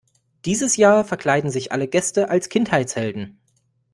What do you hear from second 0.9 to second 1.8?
verkleiden sich